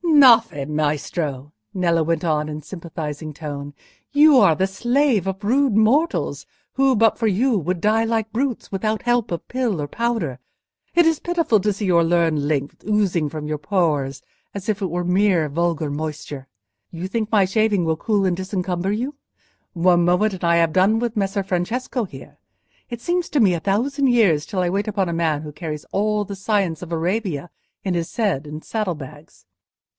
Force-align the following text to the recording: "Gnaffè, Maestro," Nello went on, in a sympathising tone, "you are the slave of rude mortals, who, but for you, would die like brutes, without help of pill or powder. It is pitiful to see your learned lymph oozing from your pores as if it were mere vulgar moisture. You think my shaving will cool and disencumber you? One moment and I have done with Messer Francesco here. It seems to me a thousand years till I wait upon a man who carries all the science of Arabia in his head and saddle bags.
"Gnaffè, 0.03 0.67
Maestro," 0.67 1.51
Nello 1.73 2.03
went 2.03 2.23
on, 2.23 2.47
in 2.49 2.57
a 2.57 2.61
sympathising 2.61 3.33
tone, 3.33 3.73
"you 4.11 4.37
are 4.37 4.55
the 4.55 4.67
slave 4.67 5.25
of 5.25 5.43
rude 5.43 5.75
mortals, 5.75 6.45
who, 6.73 6.95
but 6.95 7.17
for 7.17 7.25
you, 7.27 7.57
would 7.57 7.81
die 7.81 8.03
like 8.03 8.31
brutes, 8.31 8.71
without 8.71 9.03
help 9.03 9.31
of 9.31 9.47
pill 9.47 9.81
or 9.81 9.87
powder. 9.87 10.37
It 10.93 11.05
is 11.07 11.19
pitiful 11.19 11.59
to 11.61 11.73
see 11.73 11.85
your 11.85 12.03
learned 12.03 12.45
lymph 12.47 12.75
oozing 12.87 13.29
from 13.29 13.47
your 13.47 13.57
pores 13.57 14.21
as 14.53 14.69
if 14.69 14.81
it 14.81 14.91
were 14.91 15.03
mere 15.03 15.49
vulgar 15.49 15.89
moisture. 15.89 16.47
You 16.91 17.07
think 17.07 17.31
my 17.31 17.45
shaving 17.45 17.85
will 17.85 17.97
cool 17.97 18.25
and 18.25 18.37
disencumber 18.37 18.91
you? 18.91 19.15
One 19.73 20.05
moment 20.05 20.33
and 20.33 20.43
I 20.43 20.57
have 20.57 20.73
done 20.73 20.99
with 20.99 21.17
Messer 21.17 21.43
Francesco 21.43 22.05
here. 22.05 22.37
It 22.89 23.01
seems 23.01 23.27
to 23.29 23.39
me 23.39 23.53
a 23.53 23.59
thousand 23.59 24.07
years 24.07 24.45
till 24.45 24.59
I 24.61 24.69
wait 24.69 24.87
upon 24.87 25.09
a 25.09 25.13
man 25.13 25.41
who 25.43 25.51
carries 25.51 25.85
all 25.91 26.25
the 26.25 26.35
science 26.35 26.81
of 26.81 26.91
Arabia 26.91 27.49
in 27.83 27.93
his 27.95 28.15
head 28.15 28.45
and 28.45 28.63
saddle 28.63 28.95
bags. 28.95 29.45